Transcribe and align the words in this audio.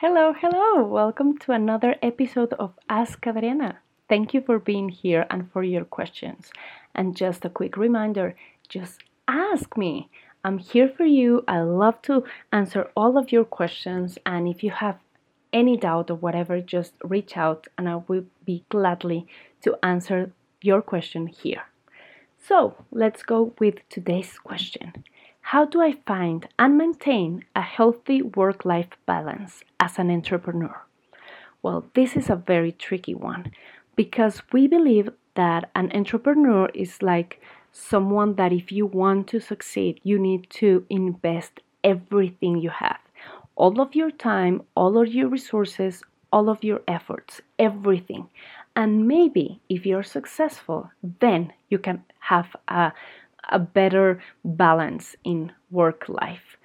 Hello, 0.00 0.32
hello! 0.32 0.84
Welcome 0.84 1.38
to 1.38 1.50
another 1.50 1.96
episode 2.00 2.52
of 2.52 2.78
Ask 2.88 3.26
Adriana. 3.26 3.80
Thank 4.08 4.32
you 4.32 4.40
for 4.40 4.60
being 4.60 4.90
here 4.90 5.26
and 5.28 5.50
for 5.50 5.64
your 5.64 5.84
questions. 5.84 6.52
And 6.94 7.16
just 7.16 7.44
a 7.44 7.50
quick 7.50 7.76
reminder 7.76 8.36
just 8.68 9.02
ask 9.26 9.76
me. 9.76 10.08
I'm 10.44 10.58
here 10.58 10.88
for 10.88 11.04
you. 11.04 11.42
I 11.48 11.62
love 11.62 12.00
to 12.02 12.22
answer 12.52 12.92
all 12.96 13.18
of 13.18 13.32
your 13.32 13.44
questions. 13.44 14.18
And 14.24 14.46
if 14.46 14.62
you 14.62 14.70
have 14.70 15.00
any 15.52 15.76
doubt 15.76 16.12
or 16.12 16.14
whatever, 16.14 16.60
just 16.60 16.92
reach 17.02 17.36
out 17.36 17.66
and 17.76 17.88
I 17.88 17.96
will 17.96 18.26
be 18.46 18.62
gladly 18.68 19.26
to 19.62 19.76
answer 19.82 20.30
your 20.62 20.80
question 20.80 21.26
here. 21.26 21.64
So 22.40 22.76
let's 22.92 23.24
go 23.24 23.52
with 23.58 23.80
today's 23.88 24.38
question. 24.38 24.92
How 25.52 25.64
do 25.64 25.80
I 25.80 25.92
find 25.92 26.46
and 26.58 26.76
maintain 26.76 27.42
a 27.56 27.62
healthy 27.62 28.20
work 28.20 28.66
life 28.66 28.90
balance 29.06 29.64
as 29.80 29.98
an 29.98 30.10
entrepreneur? 30.10 30.84
Well, 31.62 31.86
this 31.94 32.16
is 32.16 32.28
a 32.28 32.36
very 32.36 32.70
tricky 32.70 33.14
one 33.14 33.52
because 33.96 34.42
we 34.52 34.66
believe 34.66 35.08
that 35.36 35.70
an 35.74 35.90
entrepreneur 35.94 36.68
is 36.74 37.00
like 37.00 37.40
someone 37.72 38.34
that 38.34 38.52
if 38.52 38.70
you 38.70 38.84
want 38.84 39.26
to 39.28 39.40
succeed, 39.40 40.00
you 40.02 40.18
need 40.18 40.50
to 40.60 40.84
invest 40.90 41.60
everything 41.82 42.58
you 42.58 42.68
have 42.68 42.98
all 43.56 43.80
of 43.80 43.94
your 43.94 44.10
time, 44.10 44.60
all 44.74 44.98
of 44.98 45.08
your 45.08 45.28
resources, 45.28 46.02
all 46.30 46.50
of 46.50 46.62
your 46.62 46.82
efforts, 46.86 47.40
everything. 47.58 48.28
And 48.76 49.08
maybe 49.08 49.62
if 49.70 49.86
you're 49.86 50.02
successful, 50.02 50.90
then 51.20 51.54
you 51.70 51.78
can 51.78 52.04
have 52.20 52.54
a 52.68 52.92
a 53.48 53.58
better 53.58 54.20
balance 54.44 55.16
in 55.24 55.52
work 55.70 56.08
life. 56.08 56.56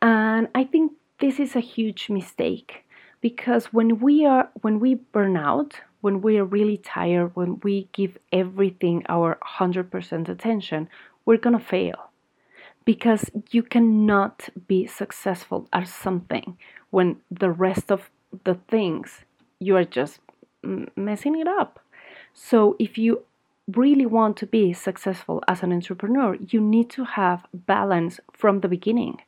And 0.00 0.48
I 0.54 0.64
think 0.64 0.92
this 1.20 1.38
is 1.38 1.54
a 1.54 1.60
huge 1.60 2.10
mistake 2.10 2.84
because 3.20 3.66
when 3.66 4.00
we 4.00 4.26
are 4.26 4.50
when 4.62 4.80
we 4.80 4.94
burn 4.94 5.36
out, 5.36 5.80
when 6.00 6.20
we 6.20 6.36
are 6.38 6.44
really 6.44 6.76
tired, 6.76 7.34
when 7.34 7.60
we 7.62 7.88
give 7.92 8.18
everything 8.32 9.04
our 9.08 9.38
100% 9.58 10.28
attention, 10.28 10.88
we're 11.24 11.36
going 11.38 11.58
to 11.58 11.64
fail. 11.64 12.10
Because 12.84 13.30
you 13.52 13.62
cannot 13.62 14.48
be 14.66 14.88
successful 14.88 15.68
at 15.72 15.86
something 15.86 16.58
when 16.90 17.18
the 17.30 17.50
rest 17.50 17.92
of 17.92 18.10
the 18.42 18.54
things 18.66 19.24
you 19.60 19.76
are 19.76 19.84
just 19.84 20.18
messing 20.96 21.38
it 21.38 21.46
up. 21.46 21.78
So 22.34 22.74
if 22.80 22.98
you 22.98 23.22
really 23.68 24.06
want 24.06 24.36
to 24.38 24.46
be 24.46 24.72
successful 24.72 25.42
as 25.48 25.62
an 25.62 25.72
entrepreneur, 25.72 26.36
you 26.48 26.60
need 26.60 26.90
to 26.90 27.04
have 27.04 27.46
balance 27.52 28.20
from 28.32 28.60
the 28.60 28.68
beginning. 28.68 29.18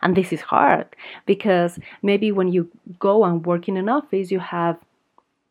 And 0.00 0.16
this 0.16 0.32
is 0.32 0.40
hard 0.42 0.86
because 1.26 1.78
maybe 2.02 2.32
when 2.32 2.48
you 2.48 2.70
go 2.98 3.24
and 3.24 3.44
work 3.44 3.68
in 3.68 3.76
an 3.76 3.88
office, 3.88 4.30
you 4.30 4.38
have 4.38 4.78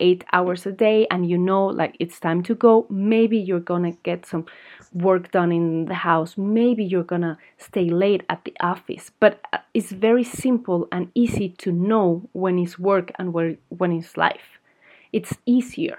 eight 0.00 0.24
hours 0.32 0.66
a 0.66 0.72
day 0.72 1.06
and 1.10 1.30
you 1.30 1.38
know 1.38 1.66
like 1.66 1.96
it's 2.00 2.18
time 2.18 2.42
to 2.44 2.54
go. 2.54 2.86
Maybe 2.90 3.38
you're 3.38 3.60
gonna 3.60 3.92
get 4.02 4.26
some 4.26 4.46
work 4.92 5.30
done 5.30 5.52
in 5.52 5.84
the 5.84 5.94
house. 5.94 6.36
Maybe 6.36 6.82
you're 6.82 7.04
gonna 7.04 7.38
stay 7.58 7.88
late 7.88 8.24
at 8.28 8.44
the 8.44 8.56
office. 8.60 9.10
But 9.20 9.40
uh, 9.52 9.58
it's 9.74 9.92
very 9.92 10.24
simple 10.24 10.88
and 10.90 11.10
easy 11.14 11.50
to 11.58 11.70
know 11.70 12.28
when 12.32 12.58
it's 12.58 12.78
work 12.78 13.12
and 13.18 13.32
when 13.32 13.92
it's 13.92 14.16
life. 14.16 14.58
It's 15.12 15.36
easier 15.46 15.98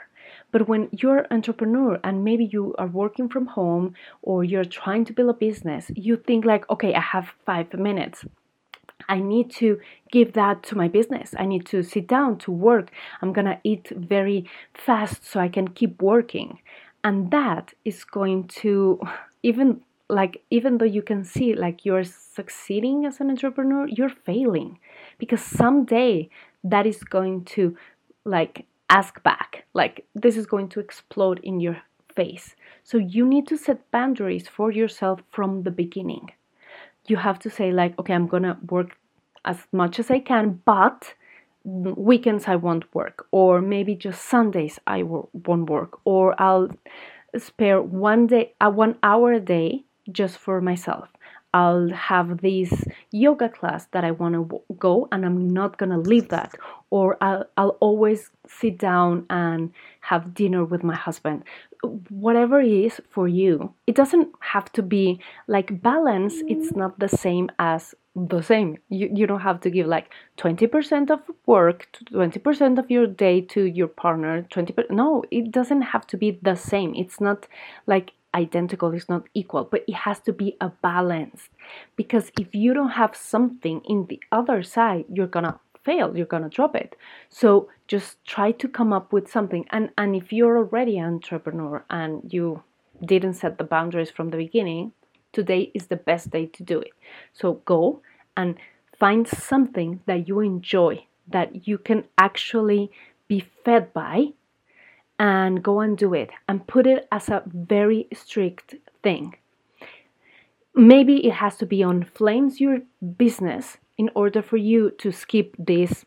but 0.53 0.67
when 0.67 0.87
you're 0.91 1.17
an 1.17 1.27
entrepreneur 1.31 1.99
and 2.03 2.23
maybe 2.23 2.45
you 2.45 2.75
are 2.77 2.87
working 2.87 3.27
from 3.27 3.47
home 3.47 3.95
or 4.21 4.43
you're 4.43 4.63
trying 4.63 5.03
to 5.05 5.11
build 5.11 5.31
a 5.31 5.33
business, 5.33 5.91
you 5.95 6.15
think 6.15 6.45
like, 6.45 6.69
okay, 6.69 6.93
I 6.93 7.01
have 7.01 7.33
five 7.43 7.73
minutes. 7.73 8.23
I 9.09 9.19
need 9.19 9.49
to 9.55 9.81
give 10.11 10.33
that 10.33 10.61
to 10.67 10.77
my 10.77 10.87
business. 10.87 11.33
I 11.39 11.45
need 11.47 11.65
to 11.65 11.81
sit 11.81 12.07
down 12.07 12.37
to 12.39 12.51
work. 12.51 12.91
I'm 13.21 13.33
going 13.33 13.47
to 13.47 13.59
eat 13.63 13.89
very 13.89 14.45
fast 14.75 15.25
so 15.25 15.39
I 15.39 15.49
can 15.49 15.69
keep 15.69 15.99
working. 16.01 16.59
And 17.03 17.31
that 17.31 17.73
is 17.83 18.03
going 18.03 18.47
to 18.61 19.01
even 19.43 19.81
like 20.07 20.43
even 20.51 20.77
though 20.77 20.93
you 20.97 21.01
can 21.01 21.23
see 21.23 21.55
like 21.55 21.83
you're 21.83 22.03
succeeding 22.03 23.05
as 23.07 23.19
an 23.19 23.31
entrepreneur, 23.31 23.87
you're 23.87 24.09
failing 24.09 24.77
because 25.17 25.41
someday 25.41 26.29
that 26.63 26.85
is 26.85 27.03
going 27.03 27.43
to 27.45 27.75
like 28.23 28.67
ask 28.99 29.21
back. 29.23 29.65
Like 29.73 30.05
this 30.23 30.37
is 30.37 30.45
going 30.45 30.69
to 30.69 30.79
explode 30.79 31.39
in 31.43 31.59
your 31.59 31.77
face. 32.15 32.55
So 32.83 32.97
you 32.97 33.25
need 33.25 33.47
to 33.47 33.57
set 33.57 33.89
boundaries 33.91 34.47
for 34.47 34.71
yourself 34.71 35.21
from 35.35 35.63
the 35.63 35.71
beginning. 35.71 36.31
You 37.07 37.17
have 37.17 37.39
to 37.39 37.49
say, 37.49 37.71
like, 37.71 37.97
okay, 37.99 38.13
I'm 38.13 38.27
gonna 38.27 38.57
work 38.69 38.89
as 39.45 39.57
much 39.71 39.99
as 39.99 40.09
I 40.11 40.19
can, 40.19 40.61
but 40.65 41.13
weekends 41.65 42.45
I 42.47 42.55
won't 42.55 42.85
work, 42.93 43.27
or 43.31 43.61
maybe 43.61 43.95
just 43.95 44.25
Sundays 44.25 44.79
I 44.85 45.03
won't 45.03 45.69
work, 45.69 45.99
or 46.05 46.25
I'll 46.41 46.69
spare 47.37 47.81
one 47.81 48.27
day, 48.27 48.53
uh, 48.61 48.69
one 48.69 48.95
hour 49.01 49.33
a 49.33 49.39
day 49.39 49.83
just 50.11 50.37
for 50.37 50.61
myself. 50.61 51.09
I'll 51.53 51.89
have 51.89 52.41
this 52.41 52.71
yoga 53.11 53.49
class 53.49 53.85
that 53.91 54.03
I 54.03 54.11
want 54.11 54.33
to 54.33 54.61
go 54.79 55.07
and 55.11 55.25
I'm 55.25 55.47
not 55.49 55.77
going 55.77 55.91
to 55.91 55.97
leave 55.97 56.29
that. 56.29 56.55
Or 56.89 57.17
I'll, 57.21 57.45
I'll 57.57 57.77
always 57.79 58.31
sit 58.47 58.77
down 58.77 59.25
and 59.29 59.71
have 60.01 60.33
dinner 60.33 60.65
with 60.65 60.83
my 60.83 60.95
husband. 60.95 61.43
Whatever 62.09 62.61
it 62.61 62.71
is 62.71 63.01
for 63.09 63.27
you, 63.27 63.73
it 63.87 63.95
doesn't 63.95 64.29
have 64.39 64.71
to 64.73 64.81
be 64.81 65.19
like 65.47 65.81
balance, 65.81 66.35
it's 66.47 66.75
not 66.75 66.99
the 66.99 67.09
same 67.09 67.51
as 67.59 67.93
the 68.15 68.41
same. 68.41 68.77
You, 68.89 69.09
you 69.13 69.27
don't 69.27 69.41
have 69.41 69.59
to 69.61 69.69
give 69.69 69.87
like 69.87 70.11
20% 70.37 71.09
of 71.11 71.19
work, 71.45 71.87
20% 72.11 72.79
of 72.79 72.89
your 72.89 73.07
day 73.07 73.41
to 73.41 73.63
your 73.65 73.87
partner, 73.87 74.43
20%. 74.43 74.89
No, 74.91 75.23
it 75.31 75.51
doesn't 75.51 75.81
have 75.81 76.07
to 76.07 76.17
be 76.17 76.39
the 76.41 76.55
same. 76.55 76.93
It's 76.95 77.19
not 77.19 77.47
like 77.87 78.13
identical 78.33 78.93
is 78.93 79.09
not 79.09 79.27
equal, 79.33 79.65
but 79.65 79.83
it 79.87 79.95
has 79.95 80.19
to 80.21 80.33
be 80.33 80.57
a 80.59 80.69
balance. 80.69 81.49
Because 81.95 82.31
if 82.39 82.53
you 82.53 82.73
don't 82.73 82.91
have 82.91 83.15
something 83.15 83.81
in 83.85 84.07
the 84.07 84.19
other 84.31 84.63
side, 84.63 85.05
you're 85.09 85.27
gonna 85.27 85.59
fail, 85.83 86.15
you're 86.15 86.25
gonna 86.25 86.49
drop 86.49 86.75
it. 86.75 86.95
So 87.29 87.69
just 87.87 88.23
try 88.25 88.51
to 88.51 88.67
come 88.67 88.93
up 88.93 89.13
with 89.13 89.29
something. 89.29 89.65
And 89.71 89.89
and 89.97 90.15
if 90.15 90.33
you're 90.33 90.57
already 90.57 90.97
an 90.97 91.05
entrepreneur 91.05 91.83
and 91.89 92.33
you 92.33 92.63
didn't 93.03 93.35
set 93.35 93.57
the 93.57 93.63
boundaries 93.63 94.11
from 94.11 94.29
the 94.29 94.37
beginning, 94.37 94.93
today 95.31 95.71
is 95.73 95.87
the 95.87 95.95
best 95.95 96.31
day 96.31 96.45
to 96.47 96.63
do 96.63 96.79
it. 96.79 96.93
So 97.33 97.61
go 97.65 98.01
and 98.37 98.57
find 98.97 99.27
something 99.27 99.99
that 100.05 100.27
you 100.27 100.39
enjoy, 100.39 101.05
that 101.27 101.67
you 101.67 101.77
can 101.77 102.05
actually 102.17 102.91
be 103.27 103.45
fed 103.65 103.93
by 103.93 104.33
and 105.23 105.63
go 105.63 105.79
and 105.79 105.97
do 105.97 106.13
it 106.13 106.31
and 106.49 106.67
put 106.67 106.85
it 106.85 107.07
as 107.09 107.29
a 107.29 107.41
very 107.45 108.07
strict 108.13 108.75
thing. 109.01 109.33
Maybe 110.75 111.25
it 111.25 111.35
has 111.35 111.55
to 111.59 111.65
be 111.65 111.81
on 111.81 112.03
flames 112.03 112.59
your 112.59 112.79
business 113.17 113.77
in 113.97 114.09
order 114.15 114.41
for 114.41 114.57
you 114.57 114.91
to 114.97 115.13
skip 115.13 115.55
this 115.57 116.03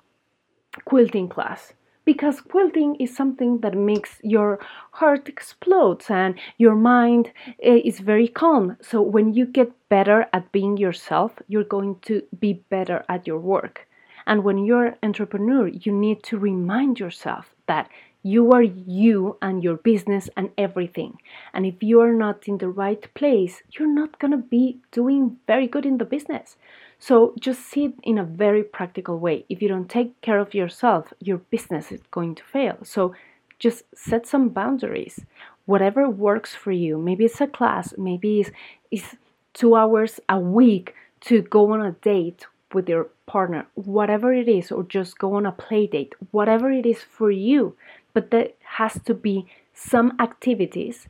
quilting 0.84 1.30
class 1.30 1.72
because 2.04 2.42
quilting 2.42 2.94
is 2.96 3.16
something 3.16 3.60
that 3.60 3.74
makes 3.74 4.20
your 4.22 4.58
heart 4.90 5.30
explodes 5.30 6.10
and 6.10 6.38
your 6.58 6.74
mind 6.74 7.32
eh, 7.62 7.80
is 7.84 8.00
very 8.00 8.28
calm 8.28 8.76
so 8.82 9.00
when 9.00 9.32
you 9.32 9.46
get 9.46 9.72
better 9.88 10.26
at 10.34 10.52
being 10.52 10.76
yourself 10.76 11.32
you're 11.48 11.72
going 11.76 11.98
to 12.02 12.22
be 12.38 12.52
better 12.68 13.02
at 13.08 13.26
your 13.26 13.38
work 13.38 13.88
and 14.26 14.44
when 14.44 14.58
you're 14.58 14.88
an 14.88 14.96
entrepreneur 15.02 15.68
you 15.68 15.90
need 15.90 16.22
to 16.22 16.36
remind 16.36 17.00
yourself 17.00 17.46
that 17.66 17.88
you 18.26 18.50
are 18.50 18.62
you 18.62 19.36
and 19.40 19.62
your 19.62 19.76
business 19.76 20.28
and 20.36 20.50
everything. 20.58 21.16
And 21.54 21.64
if 21.64 21.80
you 21.80 22.00
are 22.00 22.12
not 22.12 22.48
in 22.48 22.58
the 22.58 22.68
right 22.68 23.02
place, 23.14 23.62
you're 23.70 23.94
not 24.02 24.18
going 24.18 24.32
to 24.32 24.48
be 24.56 24.80
doing 24.90 25.36
very 25.46 25.68
good 25.68 25.86
in 25.86 25.98
the 25.98 26.04
business. 26.04 26.56
So 26.98 27.34
just 27.38 27.60
see 27.60 27.84
it 27.84 27.94
in 28.02 28.18
a 28.18 28.24
very 28.24 28.64
practical 28.64 29.16
way. 29.18 29.44
If 29.48 29.62
you 29.62 29.68
don't 29.68 29.88
take 29.88 30.20
care 30.22 30.40
of 30.40 30.54
yourself, 30.54 31.12
your 31.20 31.38
business 31.38 31.92
is 31.92 32.00
going 32.10 32.34
to 32.34 32.42
fail. 32.42 32.78
So 32.82 33.14
just 33.60 33.84
set 33.94 34.26
some 34.26 34.48
boundaries. 34.48 35.20
Whatever 35.66 36.10
works 36.10 36.52
for 36.52 36.72
you. 36.72 36.98
Maybe 36.98 37.26
it's 37.26 37.40
a 37.40 37.46
class, 37.46 37.94
maybe 37.96 38.40
it's, 38.40 38.50
it's 38.90 39.16
two 39.54 39.76
hours 39.76 40.18
a 40.28 40.38
week 40.38 40.94
to 41.26 41.42
go 41.42 41.72
on 41.72 41.80
a 41.80 41.92
date 41.92 42.46
with 42.76 42.88
your 42.88 43.08
partner, 43.26 43.66
whatever 43.74 44.32
it 44.32 44.48
is, 44.48 44.70
or 44.70 44.82
just 44.84 45.18
go 45.18 45.34
on 45.34 45.46
a 45.46 45.52
play 45.52 45.86
date, 45.86 46.14
whatever 46.30 46.70
it 46.70 46.86
is 46.86 47.00
for 47.02 47.30
you 47.30 47.74
but 48.16 48.30
there 48.30 48.48
has 48.78 48.98
to 49.04 49.12
be 49.12 49.44
some 49.74 50.16
activities 50.18 51.06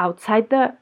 outside 0.00 0.50
the 0.50 0.74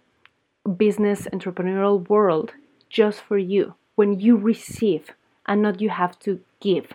business 0.79 1.29
entrepreneurial 1.35 2.09
world 2.09 2.53
just 2.89 3.21
for 3.21 3.37
you 3.37 3.75
when 3.95 4.19
you 4.19 4.39
receive 4.39 5.11
and 5.45 5.61
not 5.61 5.79
you 5.79 5.91
have 5.91 6.19
to 6.21 6.41
give. 6.61 6.95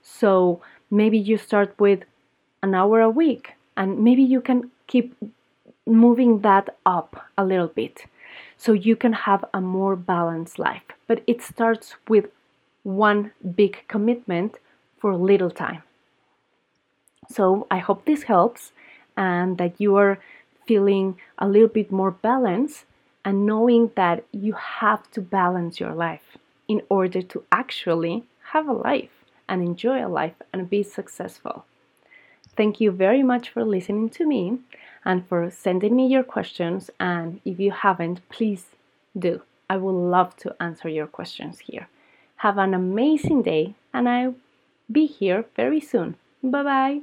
So 0.00 0.62
maybe 0.90 1.18
you 1.18 1.36
start 1.36 1.74
with 1.78 2.04
an 2.62 2.74
hour 2.74 3.02
a 3.02 3.10
week 3.10 3.52
and 3.76 3.98
maybe 3.98 4.22
you 4.22 4.40
can 4.40 4.70
keep 4.86 5.14
moving 5.86 6.40
that 6.40 6.74
up 6.86 7.26
a 7.36 7.44
little 7.44 7.68
bit 7.68 8.06
so 8.56 8.72
you 8.72 8.96
can 8.96 9.12
have 9.12 9.44
a 9.52 9.60
more 9.60 9.94
balanced 9.94 10.58
life. 10.58 10.88
But 11.06 11.22
it 11.26 11.42
starts 11.42 11.96
with 12.08 12.30
one 12.82 13.32
big 13.54 13.84
commitment 13.88 14.58
for 14.98 15.14
little 15.16 15.50
time. 15.50 15.82
So 17.28 17.66
I 17.70 17.78
hope 17.78 18.04
this 18.04 18.24
helps 18.24 18.72
and 19.16 19.58
that 19.58 19.80
you 19.80 19.96
are 19.96 20.18
feeling 20.66 21.18
a 21.38 21.48
little 21.48 21.68
bit 21.68 21.90
more 21.92 22.10
balanced 22.10 22.84
and 23.24 23.46
knowing 23.46 23.90
that 23.96 24.24
you 24.32 24.52
have 24.52 25.10
to 25.12 25.20
balance 25.20 25.80
your 25.80 25.94
life 25.94 26.38
in 26.68 26.82
order 26.88 27.22
to 27.22 27.44
actually 27.52 28.24
have 28.52 28.68
a 28.68 28.72
life 28.72 29.10
and 29.48 29.62
enjoy 29.62 30.04
a 30.04 30.08
life 30.08 30.34
and 30.52 30.70
be 30.70 30.82
successful. 30.82 31.64
Thank 32.56 32.80
you 32.80 32.90
very 32.90 33.22
much 33.22 33.50
for 33.50 33.64
listening 33.64 34.10
to 34.10 34.26
me 34.26 34.58
and 35.04 35.26
for 35.26 35.50
sending 35.50 35.96
me 35.96 36.06
your 36.06 36.22
questions. 36.22 36.90
And 36.98 37.40
if 37.44 37.58
you 37.58 37.70
haven't, 37.70 38.28
please 38.28 38.66
do. 39.18 39.42
I 39.68 39.76
would 39.76 39.92
love 39.92 40.36
to 40.38 40.54
answer 40.60 40.88
your 40.88 41.06
questions 41.06 41.60
here. 41.60 41.88
Have 42.40 42.58
an 42.58 42.74
amazing 42.74 43.42
day, 43.42 43.74
and 43.94 44.08
I'll 44.08 44.34
be 44.90 45.06
here 45.06 45.46
very 45.56 45.80
soon. 45.80 46.16
Bye 46.42 46.62
bye. 46.64 47.00